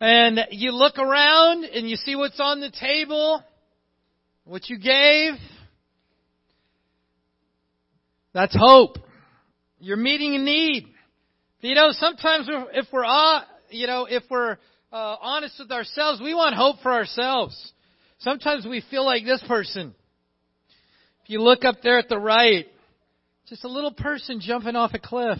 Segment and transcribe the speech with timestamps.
[0.00, 3.42] And you look around and you see what's on the table,
[4.44, 5.34] what you gave.
[8.34, 8.98] That's hope.
[9.78, 10.86] You're meeting a need.
[11.60, 13.40] You know, sometimes if we're, uh,
[13.70, 14.58] you know, if we're
[14.92, 17.72] uh, honest with ourselves, we want hope for ourselves.
[18.18, 19.94] Sometimes we feel like this person.
[21.24, 22.66] If you look up there at the right,
[23.48, 25.38] just a little person jumping off a cliff.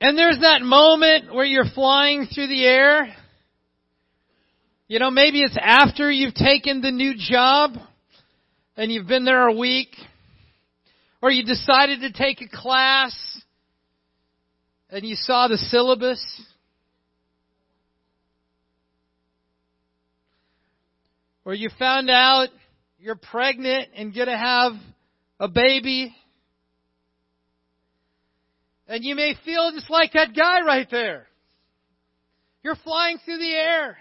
[0.00, 3.08] And there's that moment where you're flying through the air.
[4.86, 7.72] You know, maybe it's after you've taken the new job
[8.76, 9.88] and you've been there a week.
[11.20, 13.14] Or you decided to take a class
[14.88, 16.24] and you saw the syllabus.
[21.44, 22.48] Or you found out
[23.00, 24.72] you're pregnant and to have
[25.40, 26.14] a baby.
[28.88, 31.26] And you may feel just like that guy right there.
[32.62, 33.98] You're flying through the air.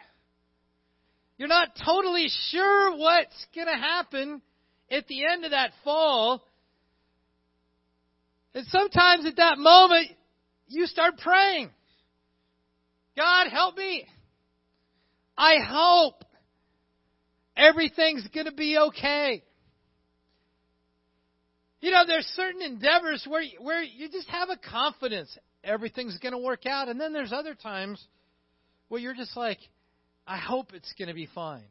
[1.38, 4.42] You're not totally sure what's going to happen
[4.90, 6.44] at the end of that fall.
[8.56, 10.08] And sometimes at that moment,
[10.68, 11.70] you start praying.
[13.16, 14.08] God, help me.
[15.38, 16.24] I hope
[17.56, 19.44] everything's going to be okay.
[21.80, 26.40] You know, there's certain endeavors where where you just have a confidence everything's going to
[26.40, 28.04] work out, and then there's other times
[28.88, 29.60] where you're just like,
[30.26, 31.66] I hope it's going to be fine.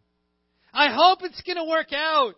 [0.73, 2.35] I hope it's going to work out.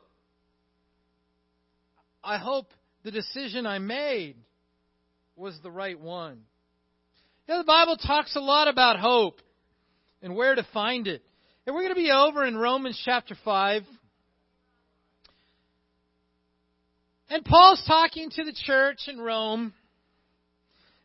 [2.22, 2.72] I hope
[3.04, 4.36] the decision I made
[5.36, 6.40] was the right one.
[7.46, 9.40] You know, the Bible talks a lot about hope
[10.22, 11.22] and where to find it.
[11.66, 13.82] And we're going to be over in Romans chapter 5.
[17.30, 19.74] And Paul's talking to the church in Rome.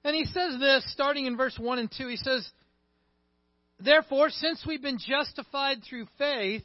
[0.04, 2.08] And he says this, starting in verse 1 and 2.
[2.08, 2.50] He says,
[3.80, 6.64] Therefore, since we've been justified through faith,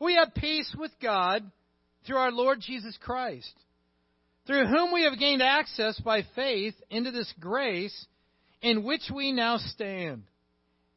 [0.00, 1.48] we have peace with God
[2.06, 3.52] through our Lord Jesus Christ,
[4.46, 8.06] through whom we have gained access by faith into this grace
[8.62, 10.24] in which we now stand.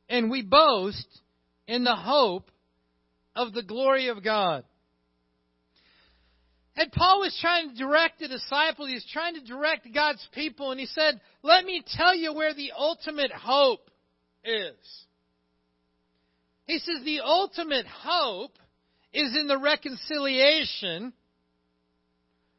[0.10, 1.08] And we boast
[1.68, 2.50] in the hope
[3.36, 4.64] of the glory of God.
[6.76, 10.72] And Paul was trying to direct the disciples, he was trying to direct God's people,
[10.72, 13.90] and he said, Let me tell you where the ultimate hope
[14.44, 15.06] is.
[16.66, 18.58] He says, The ultimate hope
[19.14, 21.14] is in the reconciliation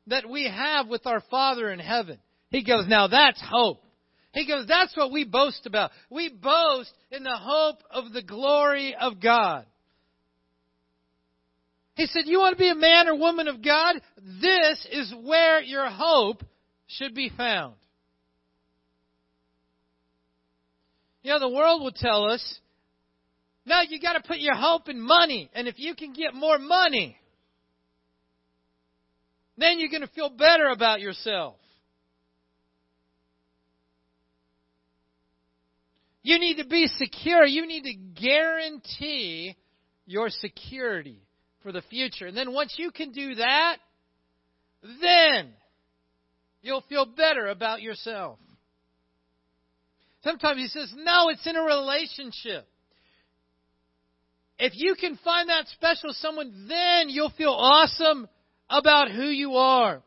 [0.07, 2.19] that we have with our Father in heaven.
[2.51, 3.83] He goes, Now that's hope.
[4.33, 5.91] He goes, That's what we boast about.
[6.09, 9.67] We boast in the hope of the glory of God.
[11.95, 13.97] He said, You want to be a man or woman of God?
[14.41, 16.43] This is where your hope
[16.87, 17.75] should be found.
[21.23, 22.59] You know, the world will tell us,
[23.65, 25.51] no, you got to put your hope in money.
[25.55, 27.17] And if you can get more money,
[29.57, 31.57] then you're going to feel better about yourself.
[36.23, 37.47] You need to be secure.
[37.47, 39.57] You need to guarantee
[40.05, 41.23] your security
[41.65, 42.27] for the future.
[42.27, 43.79] And then once you can do that,
[45.01, 45.49] then
[46.63, 48.39] you'll feel better about yourself.
[50.23, 52.69] Sometimes he says, no, it's in a relationship.
[54.59, 58.29] If you can find that special someone, then you'll feel awesome
[58.71, 60.03] about who you are.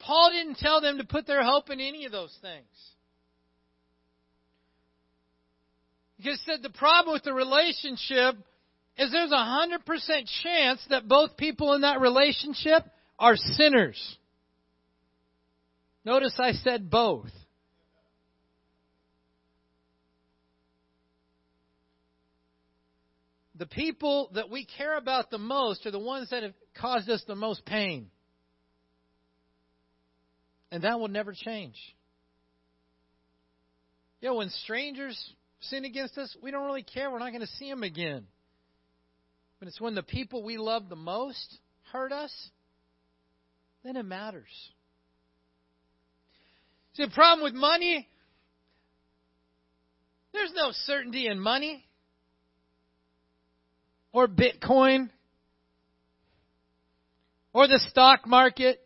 [0.00, 2.66] Paul didn't tell them to put their hope in any of those things.
[6.18, 8.36] He said the problem with the relationship
[8.98, 12.84] is there's a hundred percent chance that both people in that relationship
[13.18, 14.16] are sinners.
[16.04, 17.30] Notice I said both.
[23.58, 27.24] The people that we care about the most are the ones that have caused us
[27.26, 28.10] the most pain.
[30.70, 31.76] And that will never change.
[34.20, 35.18] You know, when strangers
[35.70, 37.10] sin against us, we don't really care.
[37.10, 38.26] We're not going to see them again.
[39.58, 41.58] But it's when the people we love the most
[41.92, 42.32] hurt us,
[43.84, 44.50] then it matters.
[46.94, 48.08] See, the problem with money,
[50.32, 51.84] there's no certainty in money
[54.12, 55.10] or Bitcoin
[57.52, 58.80] or the stock market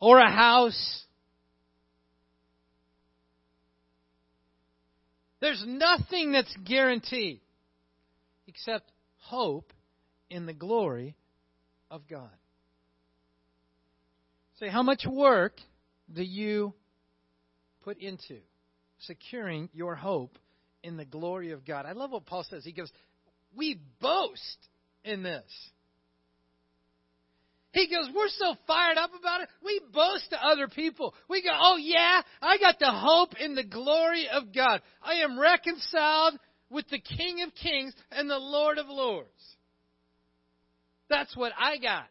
[0.00, 1.03] or a house.
[5.44, 7.42] There's nothing that's guaranteed
[8.46, 9.74] except hope
[10.30, 11.16] in the glory
[11.90, 12.30] of God.
[14.58, 15.60] Say, how much work
[16.10, 16.72] do you
[17.82, 18.38] put into
[19.00, 20.38] securing your hope
[20.82, 21.84] in the glory of God?
[21.84, 22.64] I love what Paul says.
[22.64, 22.90] He goes,
[23.54, 24.68] We boast
[25.04, 25.44] in this.
[27.74, 29.48] He goes, We're so fired up about it.
[29.64, 31.12] We boast to other people.
[31.28, 34.80] We go, Oh, yeah, I got the hope in the glory of God.
[35.02, 36.38] I am reconciled
[36.70, 39.28] with the King of Kings and the Lord of Lords.
[41.10, 42.06] That's what I got.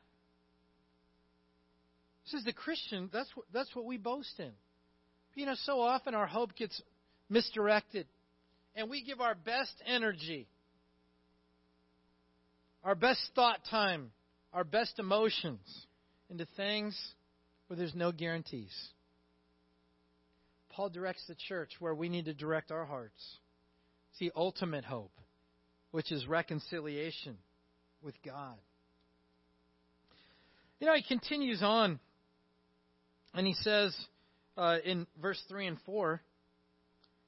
[2.25, 4.51] This is the Christian, that's what, that's what we boast in.
[5.35, 6.81] You know, so often our hope gets
[7.29, 8.05] misdirected,
[8.75, 10.47] and we give our best energy,
[12.83, 14.11] our best thought time,
[14.53, 15.87] our best emotions
[16.29, 16.97] into things
[17.67, 18.73] where there's no guarantees.
[20.69, 23.37] Paul directs the church where we need to direct our hearts.
[24.11, 25.13] It's the ultimate hope,
[25.91, 27.37] which is reconciliation
[28.01, 28.57] with God.
[30.79, 31.99] You know, he continues on
[33.33, 33.95] and he says
[34.57, 36.21] uh, in verse 3 and 4,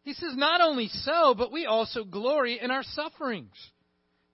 [0.04, 3.56] he says, Not only so, but we also glory in our sufferings,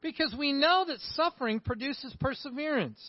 [0.01, 3.00] because we know that suffering produces perseverance.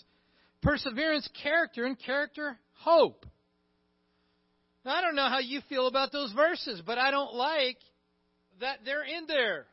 [0.63, 3.27] Perseverance, character, and character, hope.
[4.85, 7.79] Now, I don't know how you feel about those verses, but I don't like
[8.61, 9.67] that they're in there.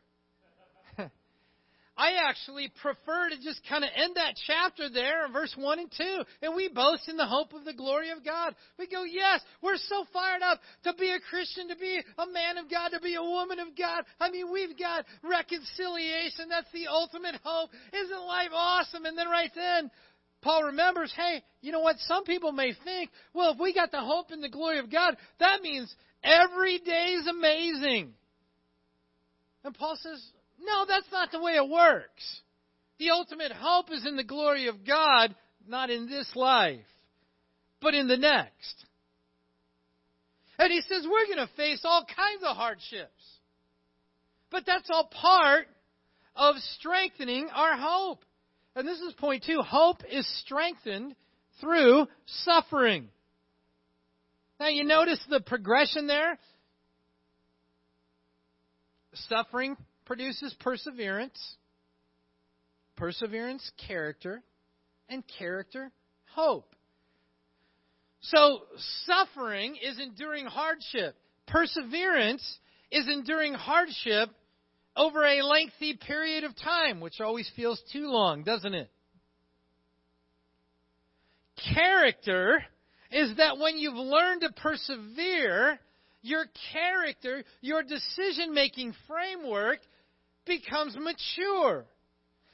[1.99, 5.91] I actually prefer to just kind of end that chapter there in verse 1 and
[5.91, 6.23] 2.
[6.41, 8.55] And we boast in the hope of the glory of God.
[8.79, 12.57] We go, yes, we're so fired up to be a Christian, to be a man
[12.57, 14.05] of God, to be a woman of God.
[14.17, 16.47] I mean, we've got reconciliation.
[16.47, 17.71] That's the ultimate hope.
[17.91, 19.03] Isn't life awesome?
[19.03, 19.91] And then right then,
[20.41, 21.97] Paul remembers, hey, you know what?
[22.07, 25.17] Some people may think, well, if we got the hope and the glory of God,
[25.41, 25.93] that means
[26.23, 28.13] every day is amazing.
[29.65, 30.25] And Paul says,
[30.61, 32.41] no, that's not the way it works.
[32.99, 35.33] The ultimate hope is in the glory of God,
[35.67, 36.79] not in this life,
[37.81, 38.85] but in the next.
[40.57, 43.23] And he says we're going to face all kinds of hardships.
[44.51, 45.67] But that's all part
[46.35, 48.25] of strengthening our hope.
[48.75, 51.15] And this is point two hope is strengthened
[51.61, 53.07] through suffering.
[54.59, 56.37] Now, you notice the progression there?
[59.29, 59.77] Suffering
[60.09, 61.39] produces perseverance,
[62.95, 64.41] perseverance, character,
[65.07, 65.91] and character,
[66.33, 66.73] hope.
[68.21, 68.61] So,
[69.05, 71.15] suffering is enduring hardship.
[71.45, 72.41] Perseverance
[72.89, 74.31] is enduring hardship
[74.95, 78.89] over a lengthy period of time, which always feels too long, doesn't it?
[81.75, 82.63] Character
[83.11, 85.79] is that when you've learned to persevere,
[86.23, 89.79] your character, your decision making framework
[90.49, 91.85] becomes mature.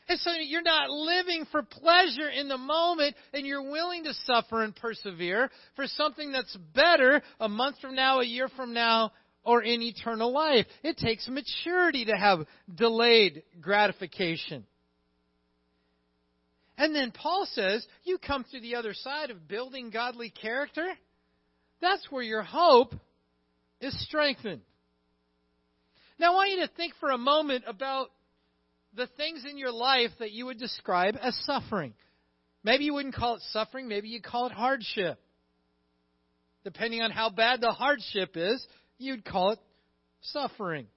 [0.07, 4.61] And so you're not living for pleasure in the moment and you're willing to suffer
[4.61, 9.11] and persevere for something that's better a month from now, a year from now,
[9.43, 10.67] or in eternal life.
[10.83, 12.45] It takes maturity to have
[12.75, 14.65] delayed gratification.
[16.77, 20.85] And then Paul says, you come through the other side of building godly character.
[21.81, 22.93] That's where your hope
[23.79, 24.61] is strengthened.
[26.17, 28.09] Now, I want you to think for a moment about
[28.95, 31.93] the things in your life that you would describe as suffering.
[32.63, 35.19] Maybe you wouldn't call it suffering, maybe you call it hardship.
[36.63, 38.65] Depending on how bad the hardship is,
[38.97, 39.59] you'd call it
[40.21, 40.87] suffering.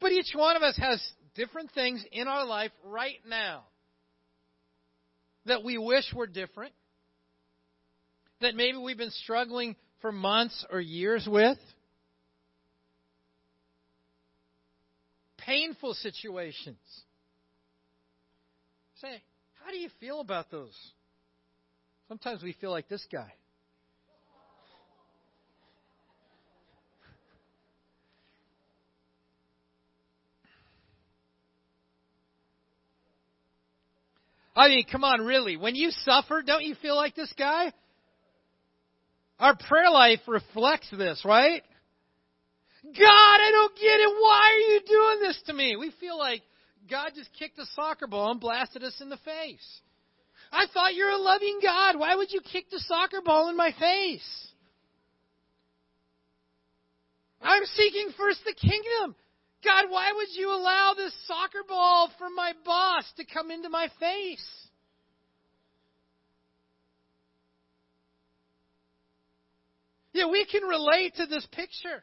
[0.00, 1.00] But each one of us has
[1.34, 3.64] different things in our life right now
[5.44, 6.72] that we wish were different,
[8.40, 11.58] that maybe we've been struggling for months or years with.
[15.46, 16.76] Painful situations.
[19.00, 19.22] Say,
[19.64, 20.76] how do you feel about those?
[22.08, 23.32] Sometimes we feel like this guy.
[34.54, 35.58] I mean, come on, really.
[35.58, 37.72] When you suffer, don't you feel like this guy?
[39.38, 41.62] Our prayer life reflects this, right?
[42.94, 44.08] God, I don't get it.
[44.20, 45.76] Why are you doing this to me?
[45.76, 46.42] We feel like
[46.88, 49.80] God just kicked a soccer ball and blasted us in the face.
[50.52, 51.98] I thought you're a loving God.
[51.98, 54.48] Why would you kick the soccer ball in my face?
[57.42, 59.16] I'm seeking first the kingdom.
[59.64, 63.88] God, why would you allow this soccer ball from my boss to come into my
[63.98, 64.46] face?
[70.12, 72.02] Yeah, we can relate to this picture.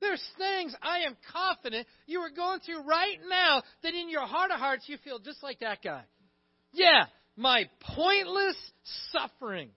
[0.00, 4.50] There's things I am confident you are going through right now that in your heart
[4.50, 6.02] of hearts you feel just like that guy.
[6.72, 7.04] Yeah,
[7.36, 8.56] my pointless
[9.12, 9.70] suffering.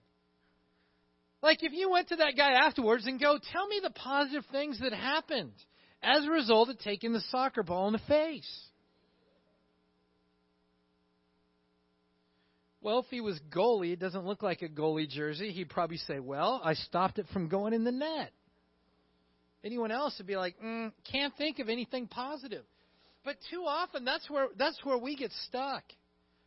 [1.42, 4.80] Like if you went to that guy afterwards and go, tell me the positive things
[4.80, 5.52] that happened
[6.02, 8.60] as a result of taking the soccer ball in the face.
[12.80, 15.52] Well, if he was goalie, it doesn't look like a goalie jersey.
[15.52, 18.30] He'd probably say, "Well, I stopped it from going in the net."
[19.64, 22.64] Anyone else would be like, mm, "Can't think of anything positive."
[23.24, 25.84] But too often, that's where that's where we get stuck.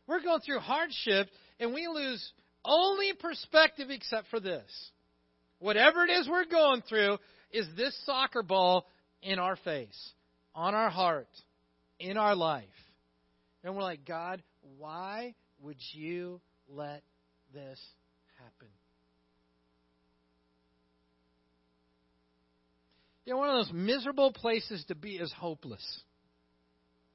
[0.06, 2.32] We're going through hardship, and we lose
[2.64, 4.90] only perspective except for this.
[5.58, 7.18] Whatever it is we're going through,
[7.50, 8.86] is this soccer ball
[9.22, 10.12] in our face,
[10.54, 11.28] on our heart,
[11.98, 12.64] in our life.
[13.64, 14.42] And we're like, God,
[14.78, 17.02] why would you let
[17.52, 17.80] this
[18.38, 18.68] happen?
[23.28, 25.84] You know, one of those miserable places to be is hopeless.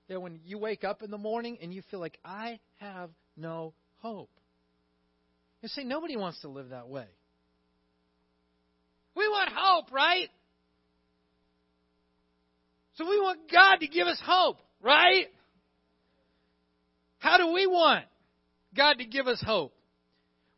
[0.07, 3.09] You know, when you wake up in the morning and you feel like, I have
[3.35, 4.29] no hope.
[5.63, 7.07] You say, nobody wants to live that way.
[9.15, 10.29] We want hope, right?
[12.97, 15.25] So we want God to give us hope, right?
[17.17, 18.05] How do we want
[18.77, 19.73] God to give us hope?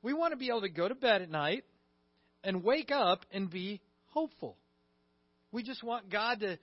[0.04, 1.64] We want to be able to go to bed at night
[2.44, 4.58] and wake up and be hopeful.
[5.52, 6.58] We just want God to.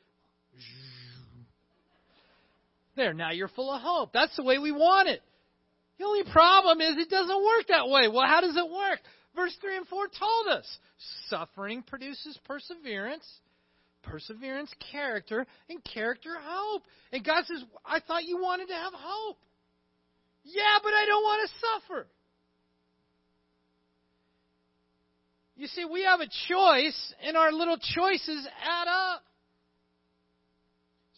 [2.97, 4.13] There, now you're full of hope.
[4.13, 5.23] That's the way we want it.
[5.99, 8.09] The only problem is it doesn't work that way.
[8.09, 9.01] Well, how does it work?
[9.35, 10.79] Verse 3 and 4 told us
[11.29, 13.27] suffering produces perseverance,
[14.03, 16.83] perseverance, character, and character, hope.
[17.13, 19.39] And God says, I thought you wanted to have hope.
[20.45, 22.07] Yeah, but I don't want to suffer.
[25.57, 29.23] You see, we have a choice, and our little choices add up.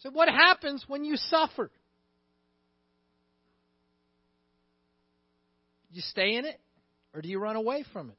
[0.01, 1.71] So, what happens when you suffer?
[5.91, 6.59] You stay in it,
[7.13, 8.17] or do you run away from it?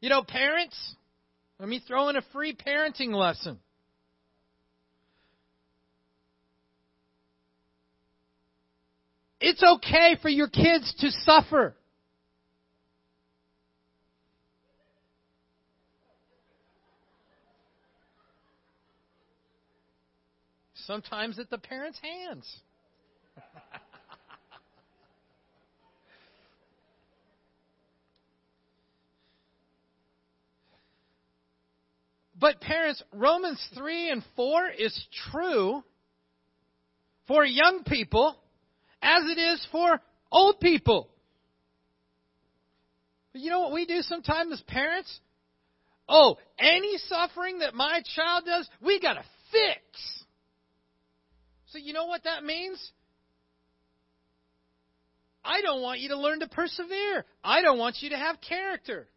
[0.00, 0.76] You know, parents,
[1.58, 3.58] let me throw in a free parenting lesson.
[9.40, 11.74] It's okay for your kids to suffer.
[20.86, 22.60] Sometimes at the parents' hands.
[32.42, 35.84] But parents, Romans 3 and 4 is true
[37.28, 38.36] for young people
[39.00, 40.00] as it is for
[40.32, 41.08] old people.
[43.32, 45.20] But you know what we do sometimes as parents?
[46.08, 50.21] Oh, any suffering that my child does, we got to fix.
[51.72, 52.78] So you know what that means?
[55.44, 57.24] I don't want you to learn to persevere.
[57.42, 59.08] I don't want you to have character.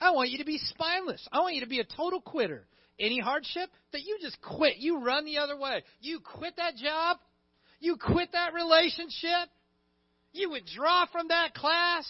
[0.00, 1.26] I want you to be spineless.
[1.32, 2.66] I want you to be a total quitter.
[2.98, 4.78] Any hardship that you just quit.
[4.78, 5.82] You run the other way.
[6.00, 7.18] You quit that job.
[7.78, 9.48] You quit that relationship.
[10.32, 12.06] You withdraw from that class.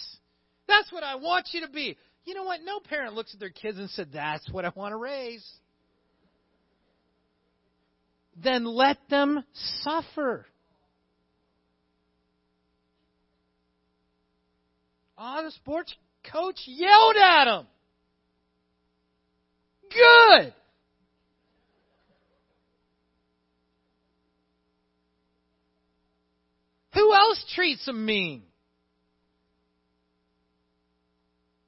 [0.67, 1.97] That's what I want you to be.
[2.25, 2.61] You know what?
[2.63, 5.45] No parent looks at their kids and said, That's what I want to raise.
[8.43, 9.43] Then let them
[9.81, 10.45] suffer.
[15.17, 15.93] Oh, the sports
[16.31, 17.67] coach yelled at them.
[19.91, 20.53] Good.
[26.93, 28.43] Who else treats them mean?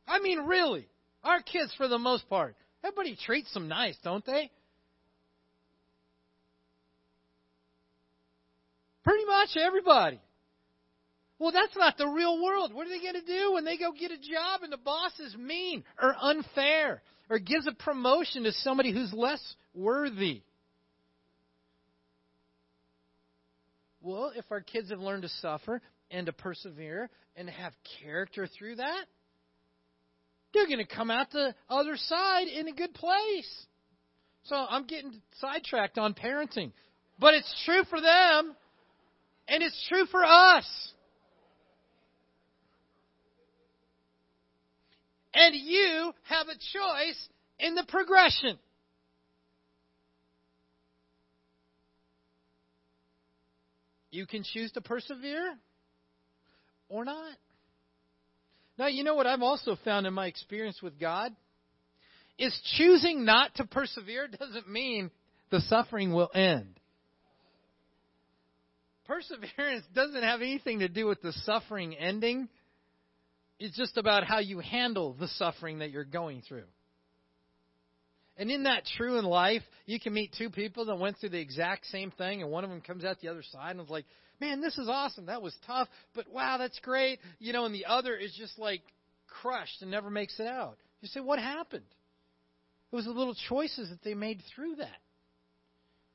[0.07, 0.87] I mean, really.
[1.23, 4.51] Our kids, for the most part, everybody treats them nice, don't they?
[9.03, 10.19] Pretty much everybody.
[11.39, 12.73] Well, that's not the real world.
[12.73, 15.17] What are they going to do when they go get a job and the boss
[15.19, 19.41] is mean or unfair or gives a promotion to somebody who's less
[19.73, 20.41] worthy?
[24.01, 28.75] Well, if our kids have learned to suffer and to persevere and have character through
[28.77, 29.05] that,
[30.53, 33.65] they're going to come out the other side in a good place.
[34.43, 36.71] So I'm getting sidetracked on parenting.
[37.19, 38.55] But it's true for them,
[39.49, 40.65] and it's true for us.
[45.33, 47.29] And you have a choice
[47.59, 48.57] in the progression.
[54.11, 55.55] You can choose to persevere
[56.87, 57.35] or not.
[58.77, 61.35] Now, you know what I've also found in my experience with God?
[62.37, 65.11] Is choosing not to persevere doesn't mean
[65.51, 66.78] the suffering will end.
[69.09, 72.47] Perseverance doesn't have anything to do with the suffering ending.
[73.59, 76.69] It's just about how you handle the suffering that you're going through.
[78.37, 81.41] And in that true in life, you can meet two people that went through the
[81.41, 84.05] exact same thing, and one of them comes out the other side and is like,
[84.39, 85.25] man, this is awesome.
[85.25, 87.19] That was tough, but wow, that's great.
[87.39, 88.81] You know, and the other is just like
[89.41, 90.77] crushed and never makes it out.
[91.01, 91.83] You say, what happened?
[92.91, 95.01] It was the little choices that they made through that.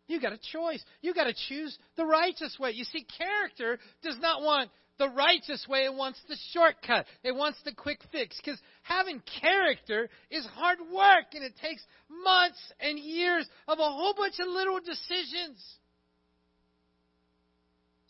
[0.06, 0.84] You got a choice.
[1.00, 2.72] You got to choose the righteous way.
[2.72, 7.06] You see, character does not want the righteous way, it wants the shortcut.
[7.24, 8.36] It wants the quick fix.
[8.36, 14.14] Because having character is hard work and it takes months and years of a whole
[14.14, 15.60] bunch of little decisions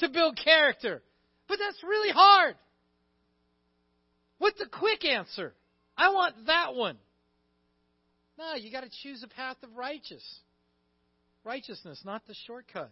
[0.01, 1.03] to build character.
[1.49, 2.57] But that's really hard.
[4.39, 5.55] What's the quick answer?
[5.97, 6.99] I want that one.
[8.39, 10.25] No, you got to choose a path of righteous.
[11.45, 12.91] Righteousness, not the shortcut.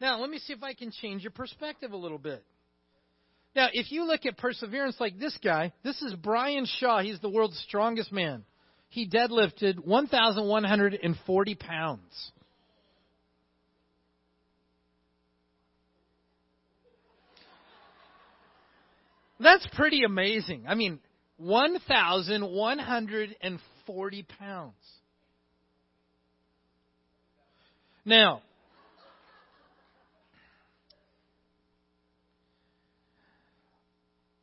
[0.00, 2.44] Now, let me see if I can change your perspective a little bit.
[3.54, 7.00] Now, if you look at perseverance like this guy, this is Brian Shaw.
[7.00, 8.44] He's the world's strongest man.
[8.88, 12.32] He deadlifted 1,140 pounds.
[19.38, 20.64] That's pretty amazing.
[20.68, 20.98] I mean,
[21.38, 24.74] 1,140 pounds.
[28.06, 28.40] Now,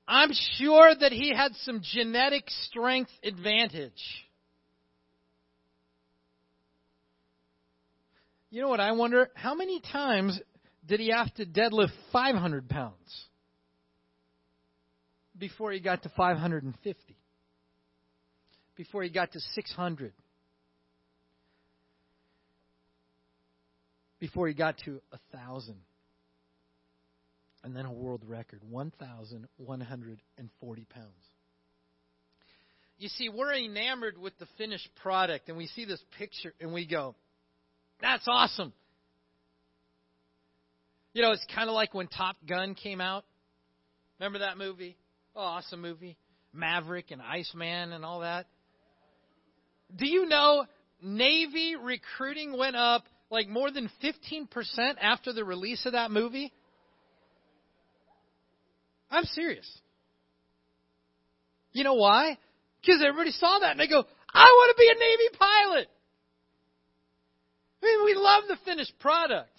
[0.05, 3.93] I'm sure that he had some genetic strength advantage.
[8.51, 9.29] You know what I wonder?
[9.33, 10.37] How many times
[10.85, 13.27] did he have to deadlift 500 pounds
[15.39, 17.15] before he got to 550?
[18.75, 20.11] Before he got to 600?
[24.23, 25.75] Before he got to a 1,000?
[27.65, 31.07] and then a world record 1,140 pounds.
[32.97, 36.85] You see, we're enamored with the finished product, and we see this picture and we
[36.85, 37.15] go,
[38.01, 38.73] that's awesome.
[41.13, 43.25] You know, it's kind of like when Top Gun came out.
[44.19, 44.97] Remember that movie?
[45.35, 46.17] Oh, awesome movie.
[46.53, 48.47] Maverick and Iceman and all that.
[49.95, 50.65] Do you know
[51.01, 54.47] Navy recruiting went up like more than 15%
[55.01, 56.53] after the release of that movie?
[59.09, 59.69] I'm serious.
[61.71, 62.37] You know why?
[62.79, 65.87] Because everybody saw that and they go, I want to be a Navy pilot.
[67.81, 69.49] I mean, we love the finished product.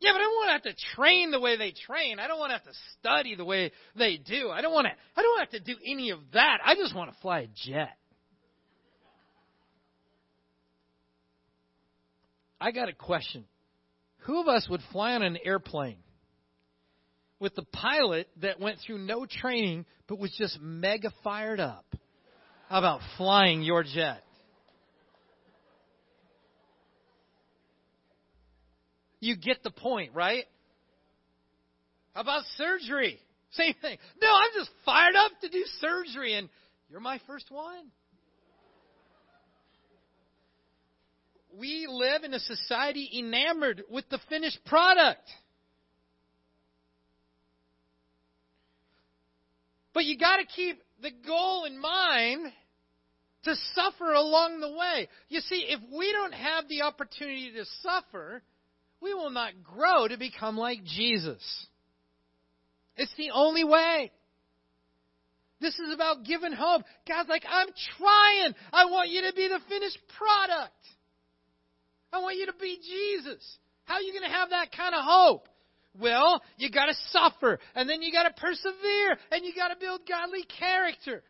[0.00, 2.20] Yeah, but I don't want to have to train the way they train.
[2.20, 4.50] I don't want to have to study the way they do.
[4.50, 6.58] I don't want to I don't have to do any of that.
[6.64, 7.96] I just want to fly a jet.
[12.60, 13.44] I got a question.
[14.22, 15.98] Who of us would fly on an airplane
[17.38, 21.84] with the pilot that went through no training but was just mega fired up
[22.68, 24.22] How about flying your jet.
[29.20, 30.44] You get the point, right?
[32.14, 33.18] How about surgery?
[33.52, 33.98] Same thing.
[34.20, 36.48] No, I'm just fired up to do surgery, and
[36.88, 37.90] you're my first one.
[41.56, 45.28] We live in a society enamored with the finished product.
[49.94, 52.52] But you got to keep the goal in mind
[53.44, 55.08] to suffer along the way.
[55.28, 58.42] You see, if we don't have the opportunity to suffer,
[59.00, 61.42] we will not grow to become like Jesus.
[62.96, 64.10] It's the only way.
[65.60, 66.82] This is about giving hope.
[67.08, 68.54] God's like, I'm trying.
[68.72, 70.76] I want you to be the finished product.
[72.12, 73.58] I want you to be Jesus.
[73.84, 75.48] How are you going to have that kind of hope?
[75.98, 79.76] Well, you got to suffer, and then you got to persevere, and you got to
[79.80, 81.22] build godly character.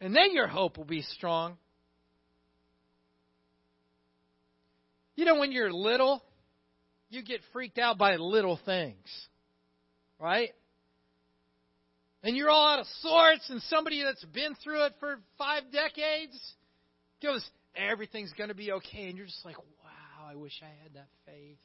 [0.00, 1.56] And then your hope will be strong.
[5.16, 6.22] You know, when you're little,
[7.08, 9.06] you get freaked out by little things,
[10.20, 10.50] right?
[12.22, 16.38] And you're all out of sorts, and somebody that's been through it for five decades
[17.22, 19.08] goes, Everything's going to be okay.
[19.08, 21.58] And you're just like, Wow, I wish I had that faith.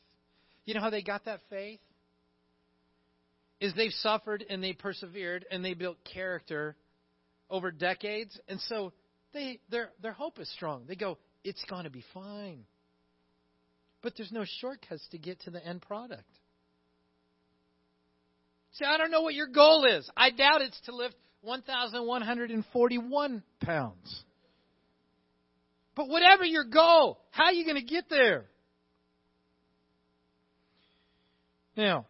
[0.65, 1.79] You know how they got that faith?
[3.59, 6.75] Is they've suffered and they persevered and they built character
[7.49, 8.93] over decades, and so
[9.33, 10.83] they their their hope is strong.
[10.87, 12.65] They go, it's going to be fine.
[14.01, 16.23] But there's no shortcuts to get to the end product.
[18.73, 20.09] See, I don't know what your goal is.
[20.17, 24.23] I doubt it's to lift 1,141 pounds.
[25.95, 28.45] But whatever your goal, how are you going to get there?
[31.75, 32.05] Now,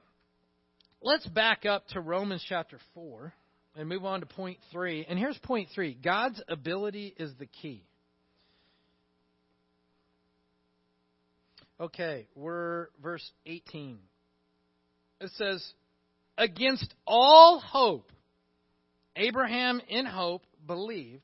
[1.01, 3.33] let's back up to Romans chapter 4
[3.75, 5.05] and move on to point 3.
[5.07, 7.83] And here's point 3 God's ability is the key.
[11.79, 13.97] Okay, we're verse 18.
[15.19, 15.65] It says,
[16.37, 18.11] Against all hope,
[19.15, 21.23] Abraham in hope believed,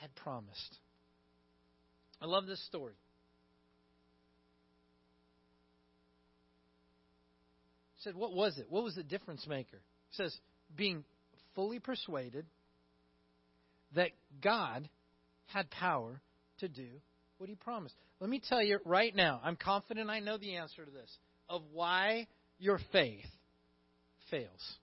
[0.00, 0.78] had promised.
[2.20, 2.94] I love this story.
[7.96, 8.66] He said, What was it?
[8.68, 9.78] What was the difference maker?
[10.10, 10.36] He says,
[10.74, 11.04] being
[11.54, 12.46] fully persuaded
[13.94, 14.10] that
[14.42, 14.88] God
[15.46, 16.20] had power
[16.58, 16.86] to do
[17.38, 17.94] what he promised.
[18.20, 21.16] Let me tell you right now, I'm confident I know the answer to this
[21.48, 22.26] of why
[22.58, 23.26] your faith
[24.30, 24.76] fails.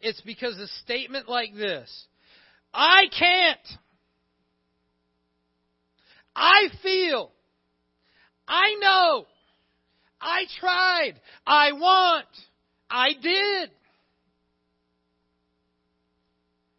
[0.00, 2.06] It's because a statement like this
[2.72, 3.78] I can't.
[6.34, 7.30] I feel.
[8.48, 9.26] I know.
[10.20, 11.20] I tried.
[11.46, 12.26] I want.
[12.90, 13.70] I did.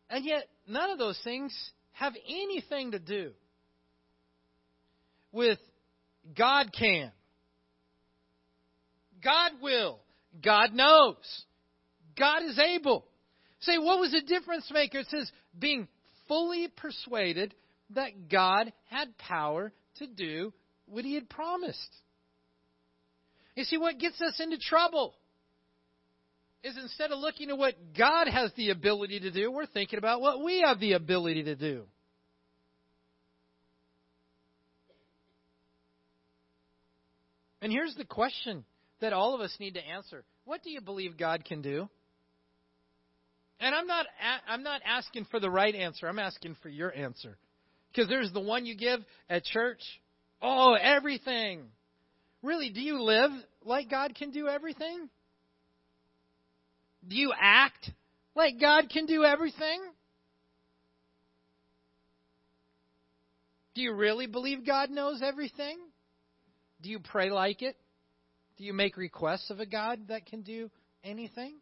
[0.09, 1.53] And yet, none of those things
[1.93, 3.31] have anything to do
[5.31, 5.59] with
[6.37, 7.11] God can.
[9.23, 9.99] God will.
[10.43, 11.15] God knows.
[12.17, 13.05] God is able.
[13.65, 14.99] Say, what was the difference maker?
[14.99, 15.87] It says, being
[16.27, 17.53] fully persuaded
[17.91, 20.53] that God had power to do
[20.85, 21.79] what he had promised.
[23.55, 25.13] You see, what gets us into trouble
[26.63, 30.21] is instead of looking at what God has the ability to do, we're thinking about
[30.21, 31.83] what we have the ability to do.
[37.61, 38.65] And here's the question
[38.99, 40.25] that all of us need to answer.
[40.45, 41.89] What do you believe God can do?
[43.63, 44.05] And I'm not
[44.45, 46.05] I'm not asking for the right answer.
[46.05, 47.37] I'm asking for your answer.
[47.89, 48.99] Because there's the one you give
[49.29, 49.79] at church.
[50.41, 51.61] Oh, everything.
[52.41, 53.31] Really, do you live
[53.63, 55.09] like God can do everything?
[57.07, 57.89] Do you act
[58.35, 59.81] like God can do everything?
[63.75, 65.77] Do you really believe God knows everything?
[66.81, 67.77] Do you pray like it?
[68.57, 70.69] Do you make requests of a God that can do
[71.01, 71.55] anything?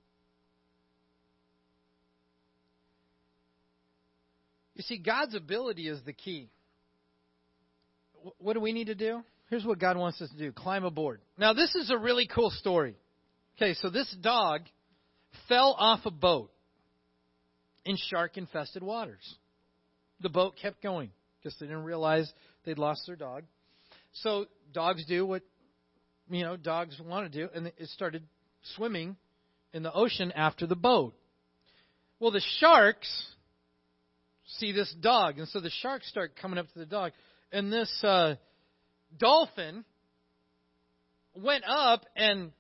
[4.82, 6.50] You see, God's ability is the key.
[8.40, 9.22] What do we need to do?
[9.48, 11.22] Here's what God wants us to do climb aboard.
[11.38, 12.96] Now, this is a really cool story.
[13.56, 14.62] Okay, so this dog
[15.48, 16.50] fell off a boat
[17.86, 19.36] in shark infested waters.
[20.20, 22.34] The boat kept going because they didn't realize
[22.66, 23.44] they'd lost their dog.
[24.14, 25.44] So dogs do what
[26.28, 28.24] you know dogs want to do, and it started
[28.76, 29.16] swimming
[29.74, 31.14] in the ocean after the boat.
[32.20, 33.32] Well, the sharks
[34.58, 37.12] see this dog, and so the sharks start coming up to the dog,
[37.52, 38.36] and this uh,
[39.18, 39.84] dolphin
[41.36, 42.52] went up and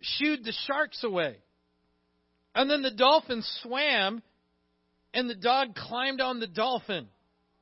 [0.00, 1.36] shooed the sharks away.
[2.54, 4.22] And then the dolphin swam,
[5.12, 7.08] and the dog climbed on the dolphin.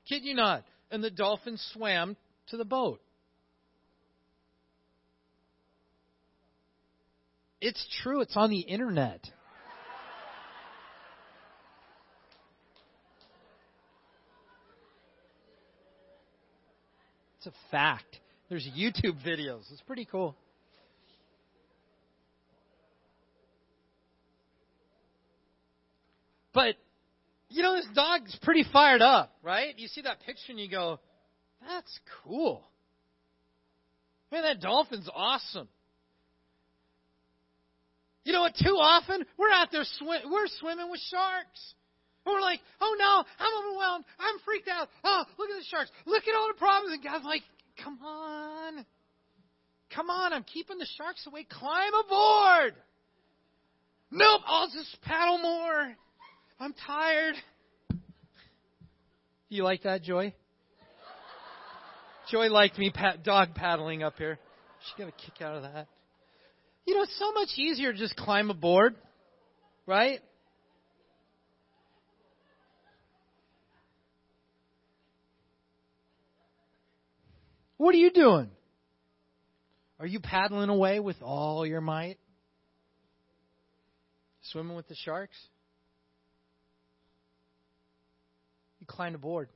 [0.09, 0.65] Kid you not.
[0.91, 2.17] And the dolphin swam
[2.49, 3.01] to the boat.
[7.61, 8.21] It's true.
[8.21, 9.25] It's on the internet.
[17.45, 18.21] It's a fact.
[18.49, 19.71] There's YouTube videos.
[19.71, 20.35] It's pretty cool.
[26.55, 26.77] But
[27.51, 29.79] you know, this dog's pretty fired up, right?
[29.79, 31.01] You see that picture and you go,
[31.67, 32.65] "That's cool."
[34.33, 35.69] Man, that dolphin's awesome.
[38.25, 38.55] You know what?
[38.57, 41.75] Too often we're out there sw- we're swimming with sharks.
[42.27, 44.05] And we're like, oh no, I'm overwhelmed.
[44.19, 44.89] I'm freaked out.
[45.05, 45.91] Oh, look at the sharks.
[46.07, 46.95] Look at all the problems.
[46.95, 47.43] And God's like,
[47.83, 48.85] come on.
[49.95, 51.47] Come on, I'm keeping the sharks away.
[51.49, 52.75] Climb aboard.
[54.11, 55.95] Nope, I'll just paddle more.
[56.59, 57.35] I'm tired.
[59.49, 60.35] You like that, Joy?
[62.31, 64.39] Joy liked me pat- dog paddling up here.
[64.81, 65.89] She got a kick out of that.
[66.87, 68.95] You know, it's so much easier to just climb aboard,
[69.87, 70.21] right?
[77.85, 78.49] What are you doing?
[80.01, 82.17] Are you paddling away with all your might?
[84.45, 85.37] Swimming with the sharks?
[88.81, 89.51] You climbed aboard.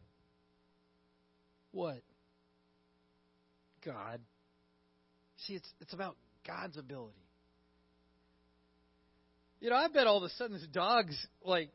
[1.70, 2.02] What?
[3.82, 4.20] God.
[5.46, 6.14] See, it's it's about
[6.46, 7.24] God's ability.
[9.58, 11.70] You know, I bet all of a sudden this dog's like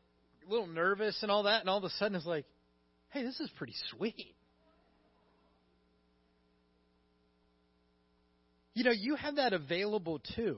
[0.48, 2.46] a little nervous and all that, and all of a sudden it's like,
[3.10, 4.36] hey, this is pretty sweet.
[8.74, 10.58] You know, you have that available too.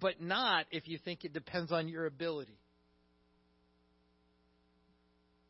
[0.00, 2.58] But not if you think it depends on your ability.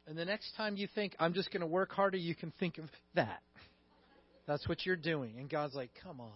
[0.07, 2.79] And the next time you think, I'm just going to work harder, you can think
[2.79, 3.43] of that.
[4.49, 5.35] That's what you're doing.
[5.38, 6.33] And God's like, come on.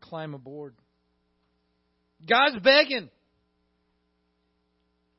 [0.00, 0.74] Climb aboard.
[2.28, 3.10] God's begging.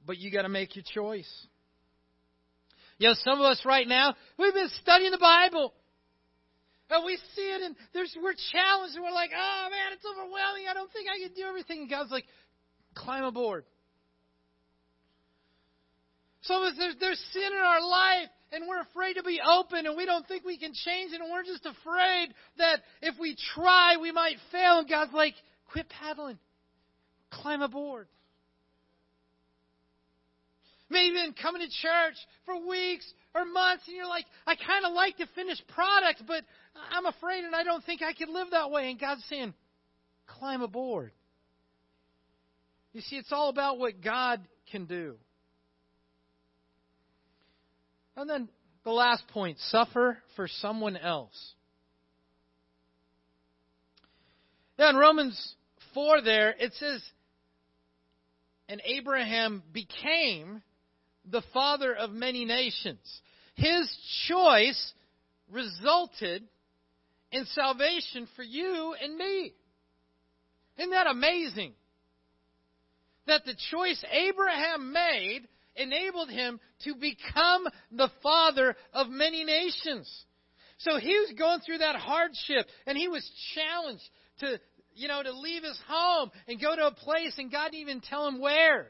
[0.05, 1.31] But you got to make your choice.
[2.99, 5.73] You know, some of us right now, we've been studying the Bible.
[6.91, 10.65] And we see it and there's we're challenged and we're like, oh man, it's overwhelming.
[10.69, 11.81] I don't think I can do everything.
[11.81, 12.25] And God's like,
[12.95, 13.63] climb aboard.
[16.41, 19.85] Some of us, there's, there's sin in our life, and we're afraid to be open,
[19.85, 23.35] and we don't think we can change it, and we're just afraid that if we
[23.53, 24.79] try, we might fail.
[24.79, 25.35] And God's like,
[25.71, 26.39] quit paddling,
[27.29, 28.07] climb aboard.
[30.89, 34.93] Maybe been coming to church for weeks or months, and you're like, I kind of
[34.93, 36.43] like the finished product, but
[36.91, 38.89] I'm afraid, and I don't think I can live that way.
[38.89, 39.53] And God's saying,
[40.25, 41.11] climb aboard.
[42.93, 45.15] You see, it's all about what God can do.
[48.15, 48.49] And then
[48.83, 51.53] the last point suffer for someone else.
[54.77, 55.55] Now in Romans
[55.93, 57.03] 4 there, it says,
[58.67, 60.61] And Abraham became
[61.31, 62.99] the father of many nations.
[63.55, 63.89] His
[64.27, 64.93] choice
[65.51, 66.43] resulted
[67.31, 69.53] in salvation for you and me.
[70.77, 71.73] Isn't that amazing?
[73.27, 75.41] That the choice Abraham made
[75.75, 80.09] enabled him to become the father of many nations.
[80.79, 84.59] So he was going through that hardship and he was challenged to,
[84.95, 88.01] you know, to leave his home and go to a place and God didn't even
[88.01, 88.87] tell him where.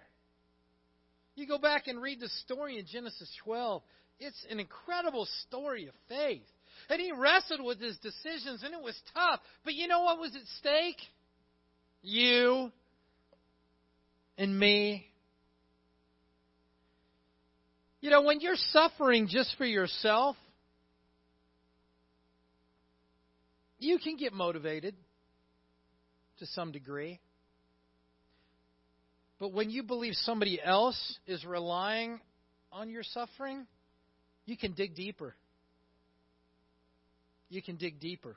[1.40, 3.82] You go back and read the story in Genesis 12.
[4.20, 6.44] It's an incredible story of faith.
[6.90, 9.40] And he wrestled with his decisions and it was tough.
[9.64, 10.98] But you know what was at stake?
[12.02, 12.72] You
[14.38, 15.10] and me
[18.02, 20.38] you know, when you're suffering just for yourself,
[23.78, 24.96] you can get motivated
[26.40, 27.20] to some degree.
[29.40, 32.20] But when you believe somebody else is relying
[32.72, 33.66] on your suffering,
[34.46, 35.36] you can dig deeper.
[37.50, 38.36] You can dig deeper.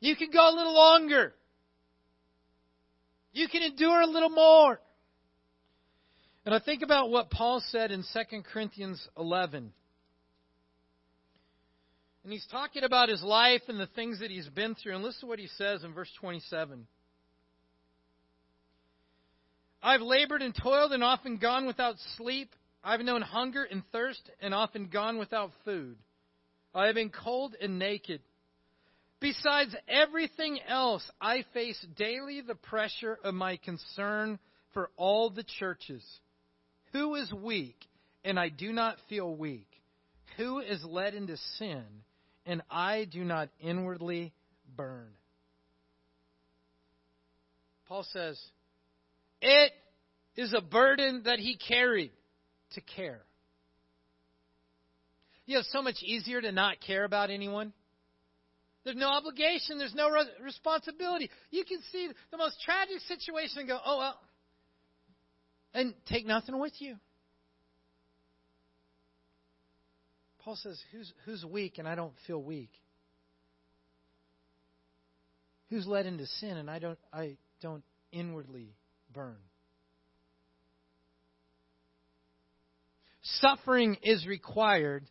[0.00, 1.34] You can go a little longer.
[3.32, 4.80] You can endure a little more.
[6.46, 9.72] And I think about what Paul said in 2 Corinthians 11.
[12.24, 14.94] And he's talking about his life and the things that he's been through.
[14.94, 16.86] And listen to what he says in verse 27.
[19.88, 22.54] I've labored and toiled and often gone without sleep.
[22.84, 25.96] I've known hunger and thirst and often gone without food.
[26.74, 28.20] I have been cold and naked.
[29.18, 34.38] Besides everything else, I face daily the pressure of my concern
[34.74, 36.04] for all the churches.
[36.92, 37.78] Who is weak,
[38.24, 39.70] and I do not feel weak?
[40.36, 41.86] Who is led into sin,
[42.44, 44.34] and I do not inwardly
[44.76, 45.08] burn?
[47.86, 48.38] Paul says,
[49.40, 49.72] It
[50.38, 52.12] is a burden that he carried
[52.70, 53.20] to care.
[55.46, 57.72] You know, so much easier to not care about anyone.
[58.84, 59.78] There's no obligation.
[59.78, 61.28] There's no re- responsibility.
[61.50, 64.20] You can see the most tragic situation and go, oh, well,
[65.74, 66.94] and take nothing with you.
[70.38, 72.70] Paul says, who's, who's weak and I don't feel weak?
[75.68, 78.76] Who's led into sin and I don't, I don't inwardly
[79.12, 79.36] burn?
[83.36, 85.04] Suffering is required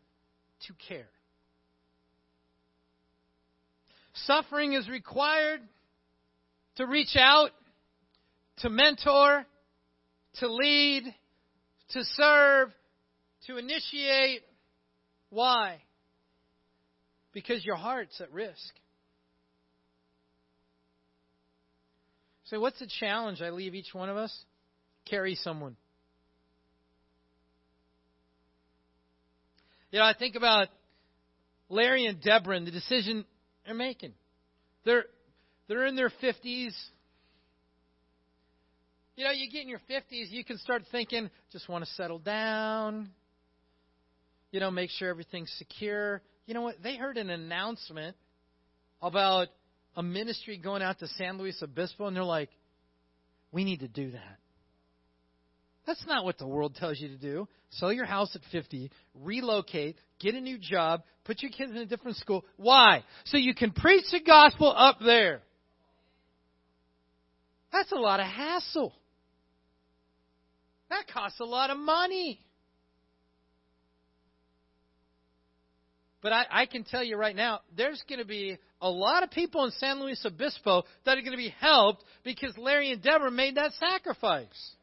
[0.68, 1.10] to care.
[4.26, 5.62] Suffering is required
[6.78, 7.52] to reach out,
[8.58, 9.46] to mentor,
[10.40, 11.04] to lead,
[11.92, 12.70] to serve,
[13.46, 14.42] to initiate.
[15.30, 15.78] Why?
[17.34, 18.74] Because your heart's at risk.
[22.46, 24.36] So, what's the challenge I leave each one of us?
[25.06, 25.76] Carry someone.
[29.92, 30.68] You know, I think about
[31.70, 33.26] Larry and Deborah and the decision
[33.66, 34.14] they're making.
[34.86, 35.06] They're
[35.68, 36.76] they're in their fifties.
[39.16, 42.20] You know, you get in your fifties, you can start thinking, just want to settle
[42.20, 43.10] down.
[44.52, 46.22] You know, make sure everything's secure.
[46.46, 46.82] You know what?
[46.82, 48.16] They heard an announcement
[49.02, 49.48] about
[49.96, 52.50] a ministry going out to San Luis Obispo, and they're like,
[53.52, 54.38] we need to do that.
[55.88, 57.48] That's not what the world tells you to do.
[57.72, 61.86] Sell your house at 50, relocate, get a new job, put your kids in a
[61.86, 62.44] different school.
[62.58, 63.06] Why?
[63.26, 65.42] So you can preach the gospel up there.
[67.72, 68.94] That's a lot of hassle.
[70.90, 72.42] That costs a lot of money.
[76.22, 79.32] But I, I can tell you right now, there's going to be a lot of
[79.32, 83.32] people in San Luis Obispo that are going to be helped because Larry and Deborah
[83.32, 84.76] made that sacrifice.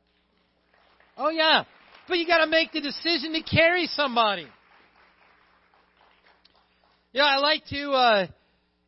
[1.17, 1.65] Oh, yeah.
[2.09, 4.47] But you got to make the decision to carry somebody.
[7.13, 8.27] Yeah, I like to uh,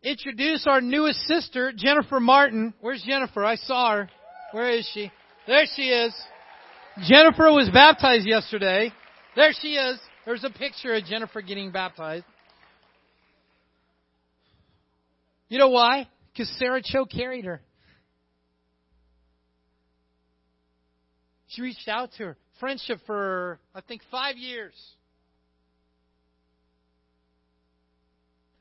[0.03, 2.75] introduce our newest sister, Jennifer Martin.
[2.81, 3.45] Where's Jennifer?
[3.45, 4.11] I saw her.
[4.53, 5.11] Where is she?
[5.47, 6.15] There she is.
[7.07, 8.93] Jennifer was baptized yesterday.
[9.37, 9.99] There she is.
[10.25, 12.25] There's a picture of Jennifer getting baptized.
[15.49, 16.09] You know why?
[16.33, 17.61] Because Sarah Cho carried her.
[21.57, 22.37] She reached out to her.
[22.61, 24.75] Friendship for, I think, five years.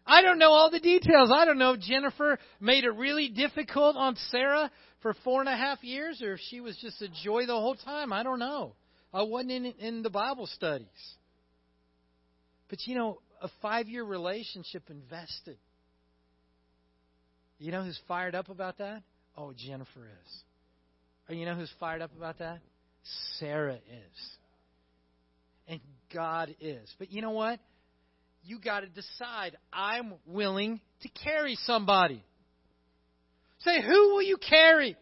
[0.07, 1.29] I don't know all the details.
[1.35, 5.57] I don't know if Jennifer made it really difficult on Sarah for four and a
[5.57, 8.13] half years or if she was just a joy the whole time.
[8.13, 8.75] I don't know.
[9.13, 10.87] I wasn't in, in the Bible studies.
[12.69, 15.57] But you know, a five year relationship invested.
[17.57, 19.03] You know who's fired up about that?
[19.37, 21.35] Oh, Jennifer is.
[21.35, 22.59] You know who's fired up about that?
[23.39, 24.29] Sarah is.
[25.67, 25.79] And
[26.13, 26.93] God is.
[26.99, 27.59] But you know what?
[28.43, 32.23] You got to decide I'm willing to carry somebody.
[33.59, 34.95] Say, who will you carry?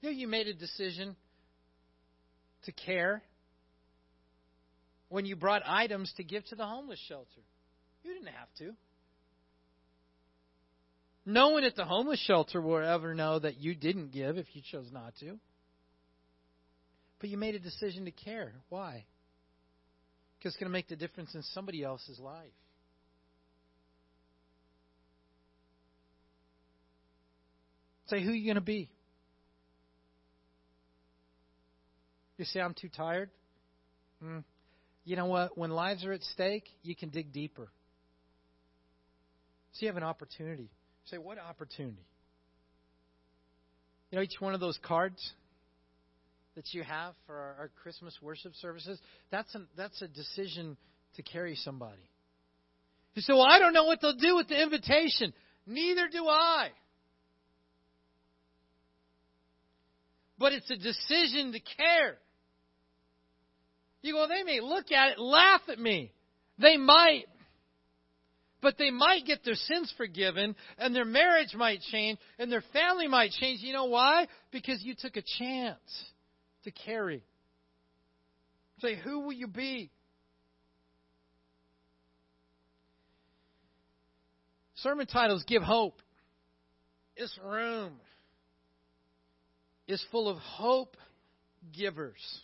[0.00, 1.14] You you made a decision
[2.64, 3.22] to care
[5.10, 7.42] when you brought items to give to the homeless shelter.
[8.02, 8.74] You didn't have to.
[11.30, 14.62] No one at the homeless shelter will ever know that you didn't give if you
[14.68, 15.38] chose not to.
[17.20, 18.52] But you made a decision to care.
[18.68, 19.04] Why?
[20.36, 22.50] Because it's going to make the difference in somebody else's life.
[28.08, 28.90] Say, who are you going to be?
[32.38, 33.30] You say, I'm too tired?
[34.24, 34.42] Mm.
[35.04, 35.56] You know what?
[35.56, 37.68] When lives are at stake, you can dig deeper.
[39.74, 40.70] So you have an opportunity.
[41.10, 42.06] Say, what opportunity?
[44.10, 45.32] You know, each one of those cards
[46.54, 48.98] that you have for our, our Christmas worship services,
[49.30, 50.76] that's a, that's a decision
[51.16, 52.02] to carry somebody.
[53.14, 55.32] You say, well, I don't know what they'll do with the invitation.
[55.66, 56.68] Neither do I.
[60.38, 62.18] But it's a decision to care.
[64.02, 66.12] You go, they may look at it, laugh at me.
[66.58, 67.24] They might
[68.62, 73.08] but they might get their sins forgiven and their marriage might change and their family
[73.08, 73.60] might change.
[73.60, 74.26] You know why?
[74.50, 75.78] Because you took a chance
[76.64, 77.22] to carry.
[78.80, 79.90] Say, who will you be?
[84.76, 86.00] Sermon titles give hope.
[87.18, 87.92] This room
[89.86, 90.96] is full of hope
[91.76, 92.40] givers.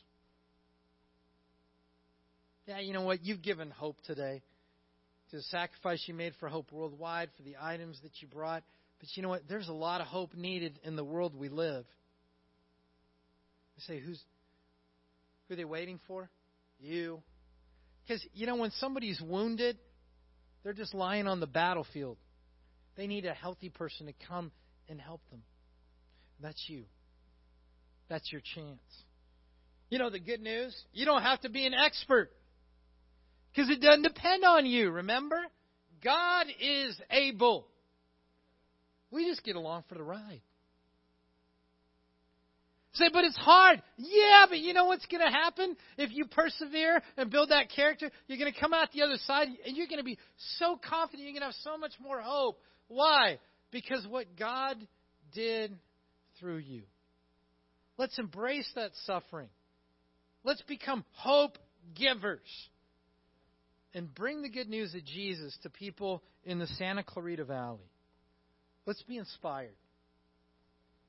[2.67, 3.25] Yeah, you know what?
[3.25, 4.56] You've given hope today to
[5.37, 8.63] the sacrifice you made for Hope Worldwide, for the items that you brought.
[8.99, 9.43] But you know what?
[9.49, 11.85] There's a lot of hope needed in the world we live.
[13.77, 14.21] I say, who's
[15.47, 16.31] who are they waiting for?
[16.81, 17.23] You.
[18.03, 19.79] Because you know when somebody's wounded,
[20.65, 22.17] they're just lying on the battlefield.
[22.97, 24.51] They need a healthy person to come
[24.89, 25.43] and help them.
[26.41, 26.85] That's you.
[28.09, 28.81] That's your chance.
[29.91, 30.75] You know the good news?
[30.93, 32.31] You don't have to be an expert.
[33.57, 35.41] Because it doesn't depend on you, remember?
[36.05, 37.67] God is able.
[39.11, 40.43] We just get along for the ride.
[42.93, 43.83] Say, but it's hard.
[43.97, 45.77] Yeah, but you know what's going to happen?
[45.97, 49.49] If you persevere and build that character, you're going to come out the other side
[49.67, 50.19] and you're going to be
[50.59, 51.23] so confident.
[51.23, 52.59] You're going to have so much more hope.
[52.89, 53.39] Why?
[53.71, 54.77] Because what God
[55.35, 55.75] did
[56.41, 56.83] through you.
[57.97, 59.49] Let's embrace that suffering.
[60.45, 61.59] Let's become hope
[61.95, 62.41] givers
[63.97, 67.91] and bring the good news of Jesus to people in the Santa Clarita Valley.
[68.85, 69.75] Let's be inspired.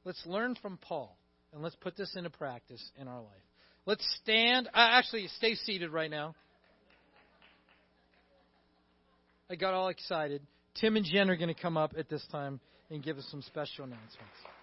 [0.05, 1.17] Let's learn from Paul,
[1.51, 3.43] and let's put this into practice in our life.
[3.85, 4.67] Let's stand.
[4.67, 6.33] Uh, actually, stay seated right now.
[9.49, 10.41] I got all excited.
[10.79, 13.41] Tim and Jen are going to come up at this time and give us some
[13.41, 14.56] special announcements.